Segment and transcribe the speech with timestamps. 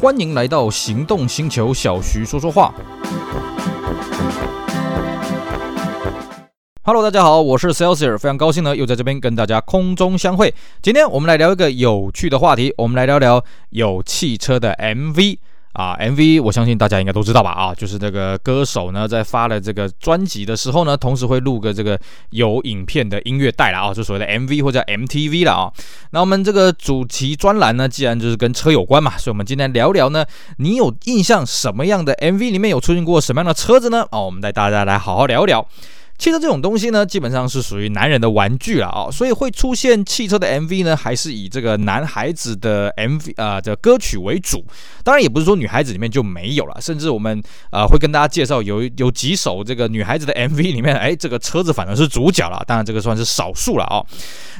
[0.00, 2.72] 欢迎来到行动星球，小徐说说话。
[6.84, 10.54] Hello，大家好，我是 Celsius，非常高兴呢，又在这边跟大家空中相会。
[10.80, 15.38] 今天我们来聊一个有趣的话题，我们来聊聊有汽车的 MV。
[15.78, 17.52] 啊，MV 我相信大家应该都知道吧？
[17.52, 21.96] 啊，就是这个歌手呢，在发了这个专辑的时候呢，同时会录个这个
[22.30, 25.72] 有影片的音乐带了啊，就所谓的 MV 或者 MTV 了啊。
[26.10, 34.04] 那我们这个主题专栏呢，既然就是跟车有关嘛，所以我们今天聊聊呢，你有印象什么样的 MV 里面有出现过什么样的车子呢？
[34.10, 35.64] 啊，我们带大家来好好聊一聊。
[36.18, 44.66] 汽车这种东西呢，基本上是属于男人的玩具了啊，所以会出现汽车的 MV 呢，还是以这个男孩子的 MV 啊、呃、的歌曲为主。
[45.04, 52.64] 当然，也不是说女孩子里面就没有了，甚至我们呃会跟大家介绍有有几首这个女孩子的 MV 里面，哎，这个车子反而是主角了。
[52.66, 54.02] 当然，这个算是少数了啊。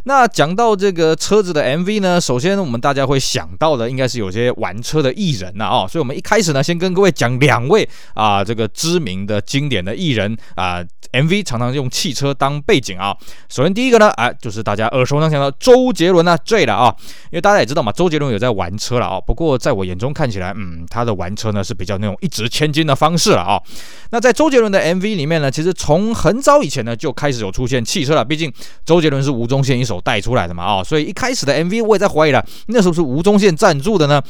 [0.04, 11.47] 那讲到这个车子的 MV 呢，首先我们大家会想到的应该是有些玩车的艺人呐啊，所以我们一开始呢，先跟各位讲两位啊这个知名的经典的艺人啊 MV。
[11.48, 13.16] 常常用汽车当背景啊。
[13.48, 16.94] 首先第一个呢，哎，就是大家耳熟能详的周杰伦啊醉了啊。
[17.30, 19.18] 因为大家也知道嘛，周杰伦有在玩车了啊。
[19.18, 23.58] 不过在我眼中看起来，嗯，他的玩车呢是比较那种一掷千金的方式了啊。
[24.10, 28.22] 那在周杰伦的 MV 里面呢，其实从很早以前呢就开始有出现汽车了。
[28.22, 28.52] 毕竟
[28.84, 34.22] 周杰伦是吴宗宪一手带出来的嘛啊，所以一开始的 MV 我也在怀疑了，那时候是吴宗宪赞助的呢？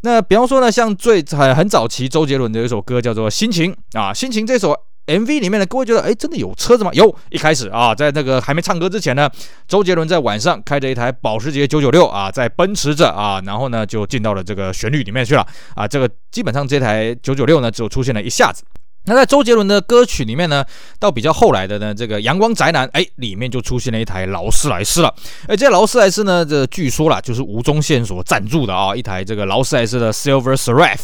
[0.00, 4.74] 那比方说呢，像最很很早期周杰伦的一首歌叫做《心情》啊，《心情》这首。
[5.06, 6.90] MV 里面呢，各位觉得，哎，真的有车子吗？
[6.94, 9.28] 有，一开始啊，在那个还没唱歌之前呢，
[9.68, 15.86] 周杰伦在晚上开着一台保时捷996啊，在奔驰着啊，然后呢就进到了这个旋律里面去了啊。
[15.86, 18.64] 这个基本上这台996呢，只有出现了一下子。
[19.06, 20.64] 那在周杰伦的歌曲里面呢，
[20.98, 25.14] 到比较后来的呢，这个阳光宅男，哎，里面就出现了一台劳斯莱斯了。
[25.46, 30.98] 哎，这劳斯莱斯呢，这据说啦，就是吴宗宪所赞助的啊，一台这个劳斯莱斯的 Silver Surf。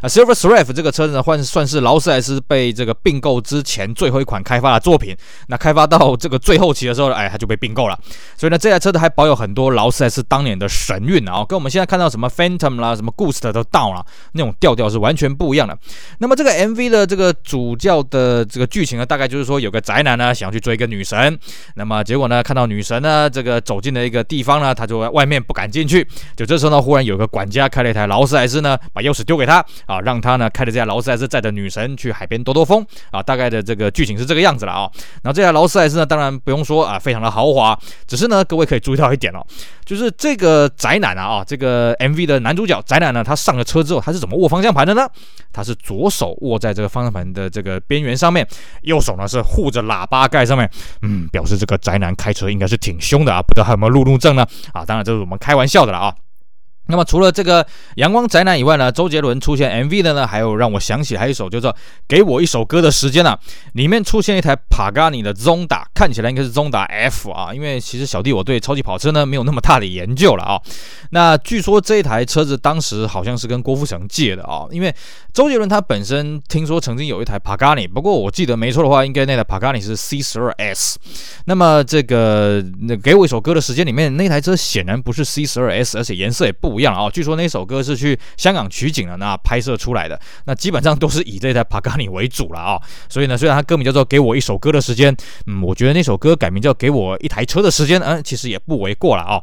[0.00, 5.14] 啊，Silver Surf 这个车子呢，换算是劳斯莱斯被这个并购之前最后一款开发的作品。
[5.48, 7.98] 那开发到这个最后期的时候呢，哎，它就被并购了。
[8.36, 15.76] 所以呢，这台车子还保有很多劳斯莱斯当年的神韵啊，跟我们现在看到什么 Phantom 啦、什么 Ghost 都到了，那种调调是完全不一样的。
[16.18, 21.38] 那么这个 MV 的这个主教的这个剧情呢，大概就是说有个宅男呢想要去追一个女神，
[21.74, 26.06] 那么结果呢看到女神呢这个走进了一个地方呢，他就在外面不敢进去。
[26.36, 29.64] 就这时候呢，忽然有个管家开了一台劳斯莱斯呢，把钥匙丢给他。
[29.86, 34.90] 啊，让他呢开着这辆劳斯莱斯载着女神去海边兜兜风啊，大概的这个剧情是这个样子了啊。
[35.22, 37.78] 然后这台劳斯莱斯呢，当然不用说啊，非常的豪华。
[38.06, 39.44] 只是呢，各位可以注意到一点哦，
[39.90, 45.04] 就是这个宅男啊啊，这个 MV 的男主角宅男呢，他上了车之后，他是怎么握方向盘的呢？
[45.52, 48.46] 他是左手握在这个方向盘的这个边缘上面，
[48.82, 50.70] 右手呢是护着喇叭盖上面。
[51.02, 54.46] 嗯，表示这个宅男开车应该是挺凶的啊，不知道还有没有路怒症呢？
[54.72, 56.14] 啊，当然这是我们开玩笑的了啊。
[56.90, 57.64] 那么除了这个
[57.96, 61.72] 阳光宅男以外呢，周杰伦出现 MV 的呢，还有让我想起还有一首叫做
[62.08, 63.38] 《给我一首歌的时间》啊，
[63.74, 70.60] 里面出现一台帕加尼的 Zonda，看起来应该是 Zonda F 啊，因为其实小弟我对超级跑车呢没有那么大的研究了啊。
[71.10, 74.92] 那据说这一台车子当时好像是跟郭富城借的啊，因为
[75.32, 80.96] 周杰伦他本身听说曾经有一台帕加尼，不过我记得没错的话，应该那台帕加尼是 C12S。
[81.44, 86.79] 那么这个那给我一首歌的时间里面那台车显然不是 C12S，而且颜色也不。
[86.80, 92.80] 一样啊，据说那首歌是去香港取景了，那拍摄出来的，那基本上都是以这台帕卡尼为主了啊。
[93.08, 95.14] 所以呢，虽然它歌名叫做《给我一首歌的时间》，
[95.46, 99.40] 嗯，我觉得那首歌改名叫《给我一台车的时间》，嗯，其实也不为过了啊。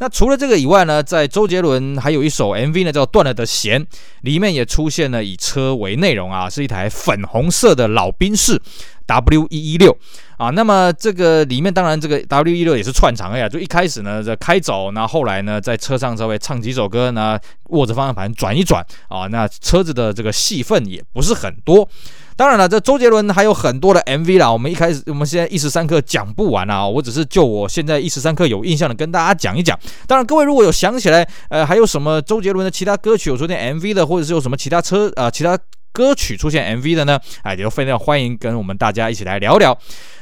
[0.00, 3.84] 那除了这个以外呢，在周杰伦还有一首 MV 呢，叫《断了的弦》，
[4.22, 8.60] 里面也出现了以车为内容啊，是一台粉红色的老宾士
[9.08, 9.96] W 一一六。
[10.36, 17.36] 啊，那么这个里面当然这个 W 一六也是串场呀，就一开始呢在开走，那后，后来呢在车上稍微唱几首歌呢，
[17.70, 21.88] 握着方向盘转一转啊，那车子的这个戏份也不是很多。
[22.36, 29.76] 当然了，这周杰伦还有很多的 MV 啦，我们一开始我们现在一时三刻讲不完啊，我只是就我现在一时三刻有印象的跟大家讲一讲。
[30.06, 35.58] 当然，各位如果有想起来，呃，还有什么周杰伦的其他歌曲有昨天 MV 的，或者是有什么其他车啊、其他
[35.98, 37.18] 歌曲出现 MV 的呢？
[37.42, 39.76] 哎，就非常欢迎跟我们大家一起来聊聊。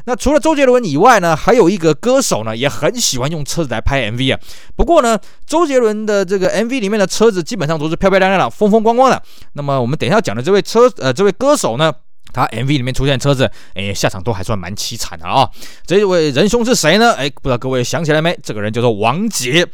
[0.07, 4.41] 那除了周杰伦以外呢，还有一个歌手呢，也很喜欢用车子来拍 MV 啊。
[4.75, 9.23] 不过呢，周杰伦的这个 MV 里面的车子基本上都是漂漂亮亮的、风风光光的。
[9.53, 11.93] 那么我们等一下讲的这位车呃这位歌手呢，
[12.33, 15.47] 他 MV 里面出现车子，哎，下场都还算蛮凄惨的啊。
[15.85, 17.13] 这位仁兄是谁呢？
[17.13, 18.35] 哎，不知道各位想起来没？
[18.43, 19.67] 这个人叫做王杰。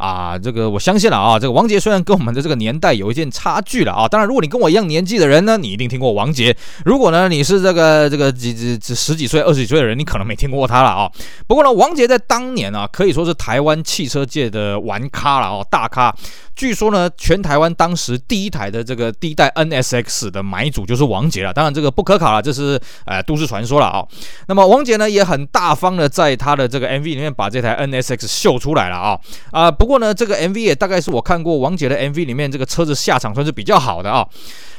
[0.00, 6.52] 啊，这个我相信了啊，这个王杰虽然跟我们的这个年代有一点差距了啊，当然如果你跟我一样年纪的人呢，你一定听过王杰；
[6.84, 11.10] 如果呢你是这个这个几几十几岁、二十几岁的人，你可能没听过他了啊。
[11.46, 16.14] 不过呢，王杰在当年啊，可以说是台湾汽车界的玩咖了哦，大咖。
[16.54, 21.52] 据说呢，全台湾当时第一台的这个第一代 NSX 的买主就是王杰了。
[21.52, 24.04] 当然这个不可考了，这是呃都市传说了啊。
[24.48, 29.18] 那么王杰呢也很大方的在他的这个 MV 里面把这台 NSX 秀出来了啊
[29.52, 29.70] 啊。
[29.70, 34.26] 不过呢，这个 MV 也大概是我看过王杰的 MV 里面这个车子下场算是比较好的啊。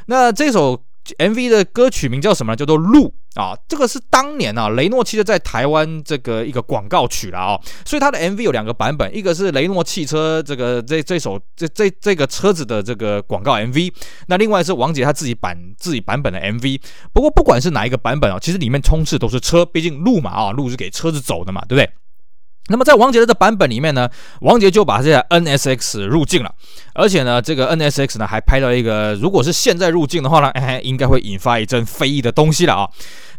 [0.06, 0.82] 那这首。
[1.18, 2.56] MV 的歌曲名叫什么呢？
[2.56, 13.94] 叫做《路》啊，这个是当年啊雷诺汽车在台湾这个一个广告曲了啊，所以它的 MV 有两个版本，一个是雷诺汽车这个这这首这这这个车子的这个广告 MV，
[14.27, 16.81] 那另外是王杰他自己版自己版本的 MV。
[17.13, 21.89] 不过不管是哪一个版本啊，其实里面充斥都是车，毕竟路嘛啊，路是给车子走的嘛，对不对？
[22.68, 24.10] 那么在王杰的这版本里面呢，
[24.42, 26.54] 王杰就把这台 NSX 入镜了，
[26.94, 32.90] 而且呢，这个 NSX 呢还拍到一个，如果是现在入境的话呢，哎，应该会引发一阵非议的东西了啊。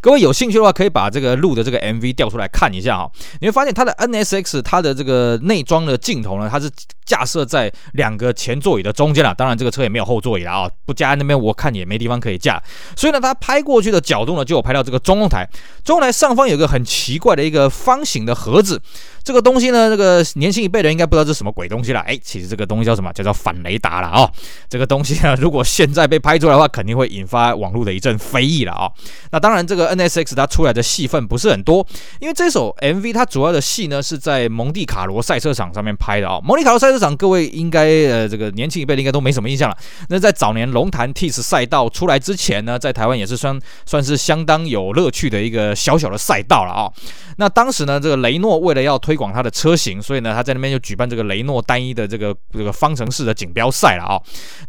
[0.03, 3.11] 各位有兴趣的话，可以把这个录的这个 MV 调出来看一下哦，
[3.41, 6.69] 你会发现它的 NSX 它的这个内装的镜头呢，它是
[7.05, 9.33] 架设在两个前座椅的中间了。
[9.33, 12.61] 当然，这个车也没有后座椅了啊，不加那边我看也没地方可以架。
[12.97, 15.49] 所以呢，它拍过去的角度呢，就有拍到这个中控台。
[15.85, 18.83] 中控台上方有个很奇怪的一个方形的盒子，
[19.23, 22.01] 这个东西呢，这个年轻一辈人应该不知道这是什么鬼东西了。
[22.01, 23.13] 哎，其实这个东西叫什么？
[23.13, 24.29] 叫做反雷达了啊。
[24.69, 28.91] 这个东西呢，如果现在被拍出来的话，肯定会引发网络的一阵 非议了啊。
[29.31, 29.93] 那当然，这个。
[29.93, 31.87] NSX 它出来的戏份不是很多，
[32.19, 36.41] 因为这首 MV 它主要的戏呢是在蒙地卡罗赛车场上面拍的啊、哦。
[36.43, 39.77] 蒙地卡罗赛车场，各位应该呃这个年轻一辈的应该都没什么印象了。
[40.09, 46.93] 那在早年龙潭 TIS 赛道出来之前呢，在台湾也是算算是相当有乐趣的一个小小的赛道了啊、哦。
[47.37, 54.17] 那当时呢，这个雷诺为了要推推广它的车型，所以呢他在那边就举办这个雷诺单一的这个这个方程式的锦标赛了啊、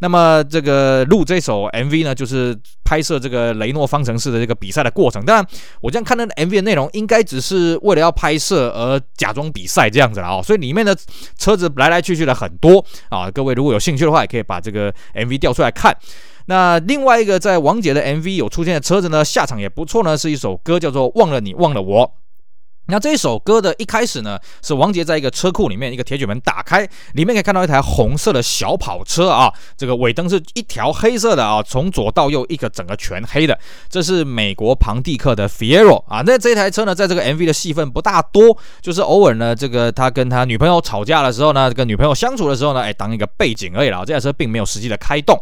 [0.02, 2.54] 那么这个录这首 MV 呢，就是
[2.84, 5.24] 拍摄这个雷诺方程式的这个比赛的过程。
[5.24, 5.48] 当然
[5.80, 5.94] 我。
[5.94, 10.98] 这样看那个 MV 的内容，应该只是为了要拍摄而假装比赛这样子了啊，所以里面的
[11.38, 13.30] 车子来来去去的很多啊。
[13.30, 15.96] 各位如果有兴趣的话，也可以把这个 MV 调出来看。
[16.48, 22.08] 那另外一个在王杰的 MV 有出现的车子呢，下场也不错呢，是一首歌叫做《忘了你忘了我》。
[22.88, 33.58] 那这一首歌的一开始呢，是王杰在一个车库里面，一个铁卷门打开，里面可以看到一台红色的小跑车啊，这个尾灯是一条黑色的啊，从左到右一个整个全黑的，
[33.90, 36.22] 这是美国庞蒂克的 Fiero 啊。
[36.26, 44.04] 那这台车呢，在这个 MV 的戏份不大多，就是偶尔呢，这个他跟他女朋友吵架的时候呢，跟女朋友相处的时候呢，哎，当一个背景而已了。
[44.06, 45.42] 这台车并没有实际的开动。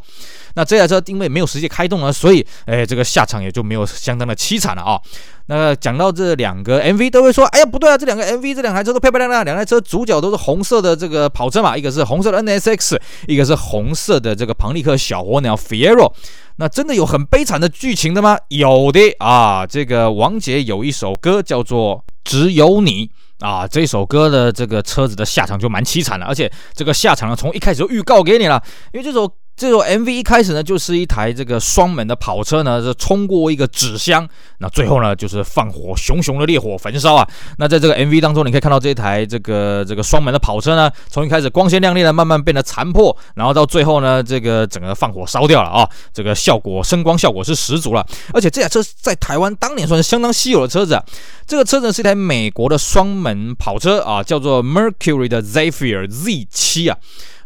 [0.56, 5.00] 那这台车因为没有实际开动呢，所以哎，这个下场也就没有相当的凄惨了啊。
[5.48, 16.14] 那讲到这两个 MV，都会说，哎呀，不对啊，这两个 MV 这两台车都漂漂亮亮，两台车主角都是红色的这个跑车嘛，一个是红色的 NSX，一个是红色的这个庞蒂克小火鸟 Fiero。
[16.58, 18.38] 那真的有很悲惨的剧情的吗？
[18.50, 23.10] 有的啊，这个王杰有一首歌叫做《只有你》
[23.46, 28.62] 啊，这首歌的这个车子的下场就蛮凄惨的，而且这个下场呢，从一开始就预告给你了，
[28.94, 29.30] 因为这首。
[29.62, 34.28] 这首 MV 一开始呢，就是一台这个双门的跑车呢，是冲过一个纸箱，
[34.58, 37.28] 那最后呢，就是放火，熊熊的烈火焚烧啊。
[37.60, 45.88] 那在这个 MV 当中，你可以看到这一台这个这个双门的跑车呢，从一开始光鲜亮丽的，慢慢变得残破，然后到最后呢，这个整个放火烧掉了啊。
[46.12, 48.04] 这个效果声光效果是十足了，
[48.34, 51.04] 而且这台车在台湾当年算是相当稀有的车子啊。
[51.46, 56.98] 这个车子是一台美国的双门跑车啊，叫做 Mercury 的 Zephyr Z7 啊。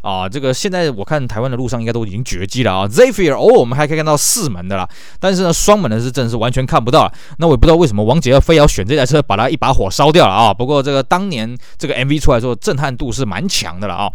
[0.06, 2.86] 啊，这个现在我看台湾的路上应该都已经绝迹了啊。
[2.86, 7.12] Zephyr 偶尔我们还可以看到四门的啦，但是呢，双门的是真的是完全看不到了。
[7.38, 10.54] 那我也不知道为什么王杰要非要选这台车，把它一把火烧掉了啊。
[10.54, 14.12] 不过这个当年这个 MV 出来之后，震撼度是蛮强的了啊。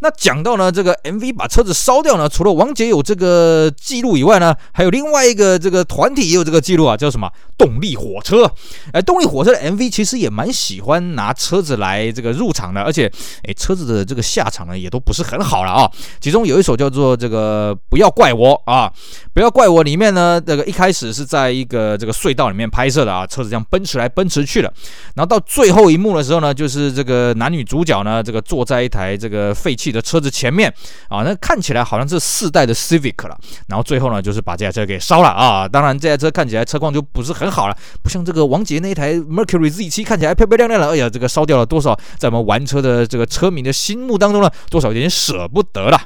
[0.00, 7.30] 那讲到呢，这个 MV 把车子烧掉呢，除了王杰有这个记录以外呢，还有另外一个这个团体也有这个记录啊，叫什么？
[7.58, 8.50] 动力火车。
[8.92, 13.12] 哎，动力火车的 MV 其实也蛮喜欢拿车子来这个入场的，而且
[13.46, 15.33] 哎，车子的这个下场呢，也都不是很。
[15.34, 18.92] 很好了啊，其中有一首叫做这个不要怪我啊，
[19.34, 24.72] 不要怪我里面呢，这个一开始是在一个这个隧道里面拍摄的啊，车子这样奔驰来奔驰去的，
[25.16, 30.72] 然后到最后一幕的时候呢，就是这个男女主角呢，这个坐在一台这个废弃的车子前面
[31.08, 33.36] 啊，那看起来好像是四代的 Civic 了，
[33.66, 45.04] 然后最后呢，就是把这台车给烧了啊，当然这台车看起来车况就不是很好了，不像这个王杰那一台 Mercury Z7 看起来漂漂亮亮的，哎呀，这个烧掉了多少，在我们玩车的这个车迷的心目当中呢，多少有点。
[45.14, 46.00] 舍不得了。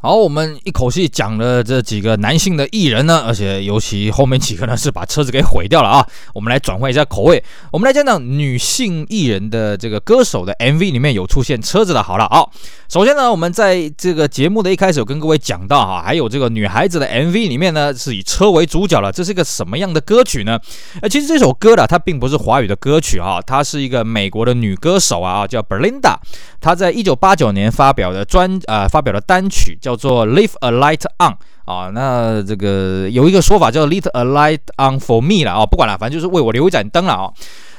[0.00, 6.06] 好，我们一口气讲了这几个男性的艺人呢，而且尤其后面几个呢是把车子给毁掉了啊。
[6.32, 12.00] 我们来转换一下口味，我们来讲讲女性艺人的这个歌手的 MV 里面有出现车子的。
[12.00, 12.48] 好了，好，
[12.88, 20.60] 首先呢，我们在这个节目的一开始有跟各位讲到哈，还有这个女孩子的 MV 里面呢是以车为主角了，这是一个什么样的歌曲呢？
[21.02, 26.14] 呃，其实这首歌呢，它并不是华语的歌曲啊，它是一个美国的女歌手啊，叫 Belinda，
[26.60, 29.76] 她在一九八九年发表的专呃发表的单曲。
[29.87, 37.32] 叫叫做 Leave a Light On 啊，那这个有一个说法叫 Leave a Light On for Me 了啊，不管了，反正就是为我留一盏灯了啊。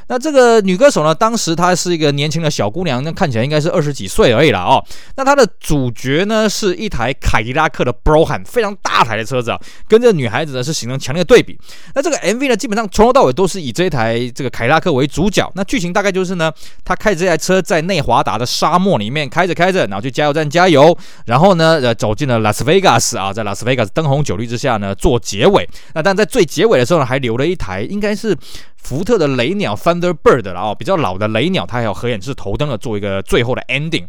[0.10, 4.84] 那这个女歌手呢，当时她是一个年轻的小姑娘，那看起来应该是二十几岁而已了哦。
[5.16, 11.56] 那她的主角呢，是一台凯迪拉克的 Brohan，非常大台的车子啊，跟这女孩子呢是形成强烈的对比。
[11.94, 15.48] 那这个 MV 呢，基本上从头到尾都是以这台这个凯迪拉克为主角。
[15.54, 16.52] 那剧情大概就是呢，
[16.84, 20.98] 她开着这台车在内华达的沙漠里面开着开着，然后去加油站加油，
[21.28, 25.70] 然后呢，呃，走进了拉斯维加斯啊，在拉斯维加斯灯红酒绿之下呢做结尾。
[25.94, 28.36] 那但在最结尾的时候呢，还留了一台应该是。
[28.82, 34.06] 福特的雷鸟 Thunderbird 了哦，比较老的雷鸟，它还有合眼式头灯的，做一个最后的 ending。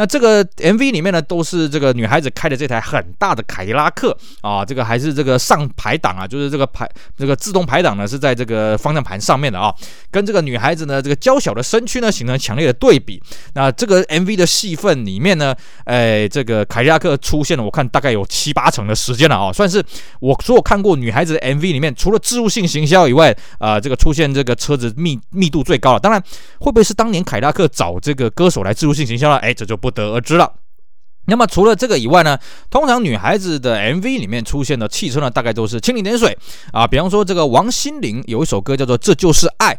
[0.00, 6.88] 那这个 MV 里面呢，都是这个女孩子开的这台很大的凯迪拉克啊，这个还是这个上排档啊，就是这个排
[7.18, 9.70] 这个自动排档呢是在这个方向盘上面的啊，
[10.10, 13.22] 跟这个女孩子呢这个娇小的身躯呢形成强烈的对比。
[13.52, 15.54] 那这个 MV 的戏份里面呢，
[15.84, 19.84] 哎，这个凯迪拉克出现了，我看大概有七八成的时间了啊，算是
[20.20, 26.00] 我所有看过女孩子的 MV 里面，除了置入性行销以外，啊，这个出现这个车子密密度最高了。
[26.00, 26.18] 当然，
[26.58, 29.36] 会不会是当年凯迪拉克找这个歌手来置入性行销呢？
[29.36, 29.89] 哎，这就不。
[29.90, 30.54] 得而知了。
[31.26, 32.38] 那么除了这个以外呢，
[32.70, 36.36] 通常女孩子的 MV 里面出现的汽车呢，大概都是蜻蜓点水
[36.72, 36.86] 啊。
[36.86, 39.74] 比方说这个王心凌有一首歌叫做《这就是爱》。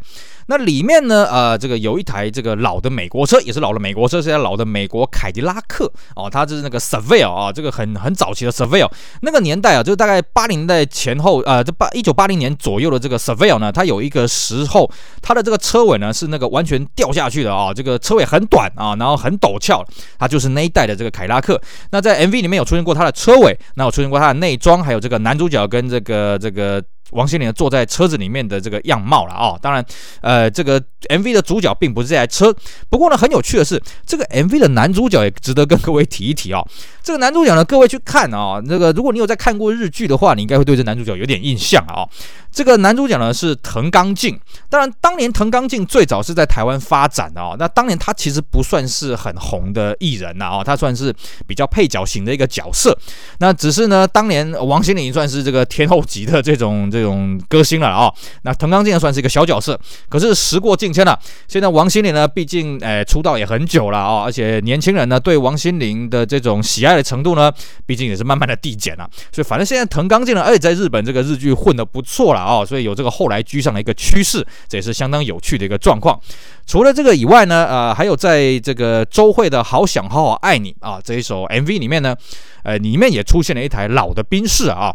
[0.47, 8.89] 那里面呢，呃，这个有一台这个老的美国车，也是老的美国车，是台老的美国凯迪拉克哦，它就是那个 Seville 啊，这个很很早期的 Seville，
[9.21, 14.89] 那个年代啊，就是大概八零年代前后，呃，这八一九八零年左右的这个 Seville 呢，它有一个时候，
[15.21, 19.85] 它的这个车尾呢是那个完全掉下去的啊，这个车尾很短啊，然后很陡峭，
[20.19, 21.61] 它就是那一代的这个凯迪拉克。
[21.91, 26.83] 那在 MV 里面有出现过它的车尾，那有出现过它的内装，还有这个男主角跟这个这个。
[27.11, 29.85] 王心凌坐在车子里面的这个样貌了啊，当然，
[30.21, 32.53] 呃，这个 MV 的主角并不是这台车。
[32.89, 36.61] 不过呢，很有趣的是，这个 MV 的男主角也值得跟各位提一提啊。
[37.03, 42.07] 这个男主角呢，各位去看啊，那个如果你有在看过日剧的话，你应该会对这男主角有点印象啊。
[42.51, 44.37] 这个男主角呢是藤冈静，
[44.69, 47.55] 当然当年藤冈静最早是在台湾发展的啊。
[47.57, 51.15] 那当年他其实不算是很红的艺人呐啊，他算是
[51.47, 52.95] 比较配角型的一个角色。
[53.39, 58.13] 那只是呢，当年王心凌算是这个天后级的这种这这种歌星了啊。
[58.43, 59.79] 那藤冈静呢算是一个小角色。
[60.07, 61.17] 可是时过境迁了，
[61.47, 67.51] 现在王心凌呢，毕竟诶出道也很久了啊，而且年轻人呢对王心凌的这种喜爱的程度呢，
[67.87, 69.09] 毕竟也是慢慢的递减了。
[69.31, 72.41] 所以反正现在藤冈静呢，而且在日本这个日剧混得不错了。
[72.41, 76.19] 啊，所以有这个后来居上的一个趋势，这也是相当有趣的一个状况。
[76.65, 82.15] 除了这个以外呢，呃，还有在这个周慧的《好想好好爱你》啊这一首 MV 里面呢，
[82.63, 84.93] 呃，里面也出现了一台老的宾士啊。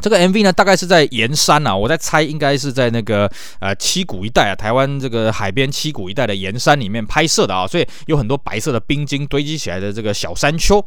[0.00, 10.84] 这个 MV 呢，大概是在盐山啊，我在猜应该是在那个呃七股一带啊，台湾这个海边七股一带的盐山里面拍摄的啊，所以有很多白色的冰晶堆积起来的这个小山丘。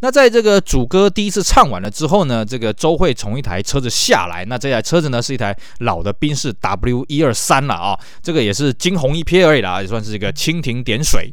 [0.00, 11.32] 那在这个主歌第一次唱完了之后呢，这个周蕙从一台车子下来，那这台车子呢是一台老的宾士 W 一二三了啊，这个也是惊鸿一瞥而已啦，也算是一个蜻蜓点水。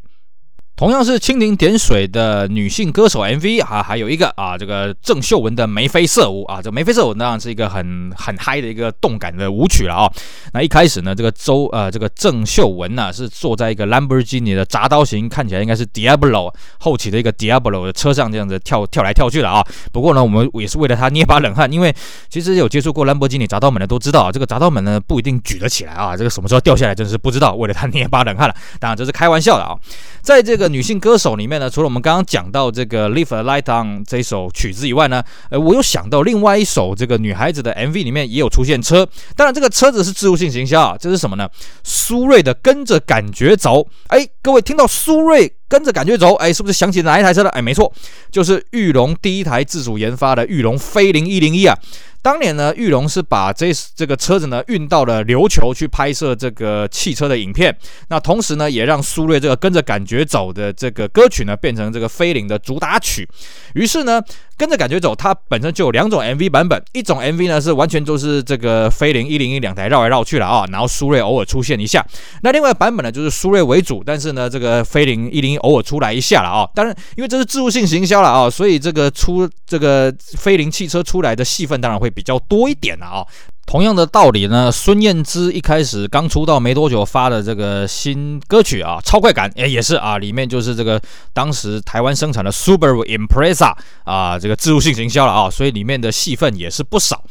[0.82, 10.12] 同样是蜻蜓点水的女性歌手 MV 啊，还有一个啊，这个郑秀文的眉飞色舞啊，这眉飞色舞当然是一个很很嗨的一个动感的舞曲了啊。
[10.52, 19.64] 那一开始呢，这个周呃这个郑秀文呢、是坐在一个兰博基尼的铡刀型，看起来应该是 Diablo 后期的一个 Diablo 的车上这样子跳跳来跳去的啊。
[19.92, 21.94] 不过呢，我们也是为了他捏把冷汗，因为
[22.28, 28.54] 其实有接触过兰博基尼铡刀门的都知道啊，这个铡刀门呢不一定举得起来啊，这个什么时候掉下来真是不知道，为了他捏把冷汗了。
[28.80, 29.78] 当然这是开玩笑的啊，
[30.22, 30.71] 在这个。
[30.72, 41.48] 女性歌手里面呢，除了我们刚刚讲到这个《Leave a Light On》这首曲子以外呢，呃，我又想到另外一首这个女孩子的 MV 里面也有出现车，当然这个车子是自入性行销啊，这是什么呢？
[41.84, 43.80] 苏芮的《跟着感觉走》。
[44.08, 47.50] 哎，各位听到苏芮跟着感觉走，哎，是不是想起哪一台车了？
[47.50, 47.92] 哎，没错，
[48.30, 51.76] 就是玉龙第一台自主研发的玉龙飞凌一零一啊。
[52.22, 57.76] 当年呢，玉龙是把这这个车子呢运到了琉球去拍摄这个汽车的影片。
[58.08, 63.28] 那同时呢，也让苏瑞这个跟着感觉走的这个歌曲呢变成这个飞凌的主打曲。
[63.74, 64.22] 于是呢，
[64.62, 72.06] 跟着感觉走，它本身就有两种 MV 版本，一种 MV 呢是完全就是这个飞凌一零一两台绕来绕去了啊，然后苏瑞偶尔出现一下。
[72.42, 76.64] 那另外版本呢就是苏瑞为主，但是呢这个飞凌一零一偶尔出来一下了啊。
[76.76, 83.26] 当然，因为这是置入性行销了啊，所以这个出这个飞凌汽车出来的戏份当然会比较多一点了啊。
[83.72, 91.00] 同样的道理呢，孙燕姿一开始刚出道没多久发的这个新歌曲啊，超快感，诶，也是啊，里面就是这个
[91.32, 93.72] 当时台湾生产的 Subaru Impreza
[94.04, 97.24] 啊，这个自入性行销了啊，所以里面的戏份也是不少。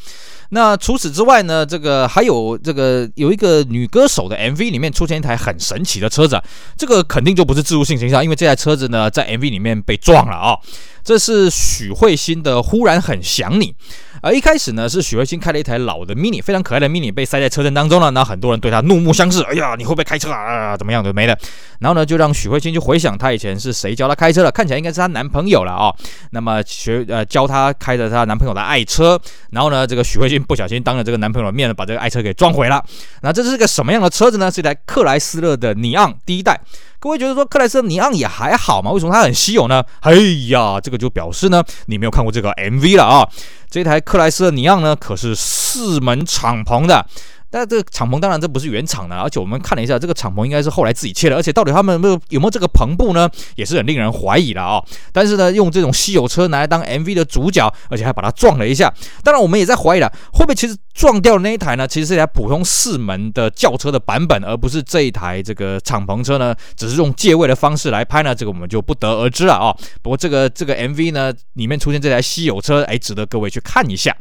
[0.50, 6.42] 那除此之外呢，这个还有这个有一个女歌手的 MV 里面出现一台很神奇的车子，
[6.76, 10.58] 这个肯定就不是自入性行销，因为这台车子呢在 MV 里面被撞了啊。
[11.04, 13.74] 这是许慧欣的《忽然很想你》，
[14.22, 20.38] 而一开始呢是许慧欣开了一台老的 Mini，非常可爱的 Mini 被塞在车阵当中了，那很多人对他怒目相视，哎呀，你会不会开车啊？
[20.38, 21.38] 啊怎么样都没的。
[21.80, 25.92] 然后呢，就让许慧欣就回想她以前是谁教她开车的，看起来应该是她男朋友了啊、
[26.32, 29.20] 那么学呃教她开着她男朋友的爱车，
[29.52, 32.84] 然后呢，这个许慧欣不小心当着这个男朋友的面呢，把这个爱车给撞毁了。
[33.22, 34.52] 那这是个什么样的车子呢？
[34.52, 36.62] 是一台克莱斯勒的尼昂第一代。
[37.00, 38.92] 各位觉得说克莱斯尼昂也还好嘛？
[38.92, 39.84] 为什么它很稀有呢？
[40.02, 40.14] 哎
[40.50, 43.28] 呀，这个就表示呢，你没有看过这个 MV 了啊！
[43.72, 47.08] 这台克莱斯勒尼昂呢，可是四门敞篷的。
[47.52, 53.30] 但这个敞篷当然这不是原厂的，而且我们看了一下，这个敞篷应该是后来自己切的，而且到底他们有没有有没有这个篷布呢？
[53.56, 54.86] 也是很令人怀疑的啊、哦。
[55.12, 58.92] 但是呢，用这种稀有车拿来当 MV 的主角，而且还把它撞了一下。
[59.22, 66.56] 当然，我们也在怀疑了，会不会其实撞掉的那一台呢，其实是一台普通四门的轿车的版本，而不是这一台这个敞篷车呢？
[66.78, 68.34] 只是用借位的方式来拍呢？
[68.34, 69.78] 这个我们就不得而知了啊、哦。
[70.02, 74.16] 不过这个这个 MV 呢，里面出现这台稀有车，哎，值得各位去看一下。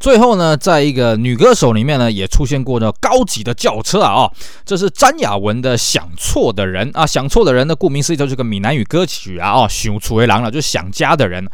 [0.00, 4.32] 最后呢，在一个女歌手里面呢，也出现过呢高级的轿车啊，哦，
[4.64, 11.46] 这是詹雅文的《想错的人》啊，想错的人呢，顾名思义就是个闽南语歌曲啊，哦，想厝的人了，就是想家的人。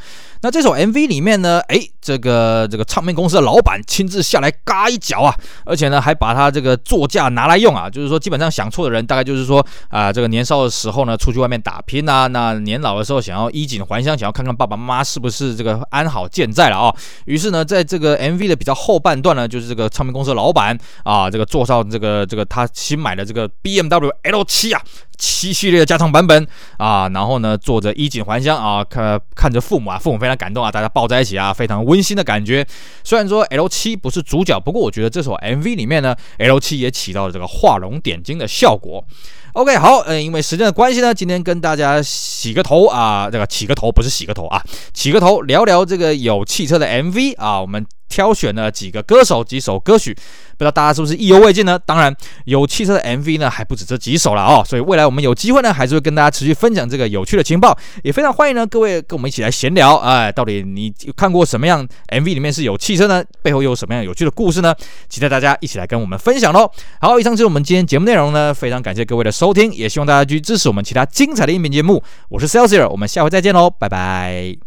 [0.42, 16.94] 那这首 MV 里面呢，诶，这个这个唱片公司的老板亲自下来嘎一脚啊，而且呢还把他这个座驾拿来用啊，就是说基本上想错的人，大概就是说啊，这个年少的时候呢出去外面打拼啊，那年老的时候想要衣锦还乡，想要看看爸爸妈妈是不是这个安好健在了啊。
[17.24, 24.82] 于是呢，在这个 MV 的比较后半段呢，就是这个唱片公司的老板啊，这个坐上这个这个他新买的这个 BMW L7 啊。
[25.18, 26.46] 七系列的加长版本
[26.78, 32.66] 啊，然后呢，坐着衣锦还乡啊，看看着父母啊，父母非常感动啊，大家抱在一起啊，非常温馨的感觉。
[33.04, 39.04] 虽然说 L 七不是主角，不过我觉得这首 MV 里面呢，L 七也起到了这个画龙点睛的效果。
[39.52, 47.86] OK，好，嗯，因为时间的关系呢，今天跟大家洗个头啊，这个起个头不是洗个头啊，起个头聊聊这个有汽车的 MV 啊，我们。
[48.08, 51.78] 挑选了几个歌手、几首歌曲，不知道大家是不是意犹未尽呢？
[51.78, 52.14] 当然，
[52.44, 54.64] 有汽车的 MV 呢，还不止这几首了哦。
[54.66, 59.96] 所以未来我们有机会呢，还是会跟大家持续分享这个有趣的情报，也非常欢迎呢各位跟我们一起来闲聊。
[59.96, 63.24] 哎，到底你看过什么样 MV 里面是有汽车呢？
[63.42, 64.74] 背后又有什么样有趣的故事呢？
[65.08, 66.70] 期待大家一起来跟我们分享喽。
[67.00, 72.02] 好，以上就是我们今天节目内容呢，非常感谢各位的收听，也希望大家继续支持我们其他精彩的音频节目。
[72.28, 74.65] 我是 Celsius，我们下回再见喽，拜拜。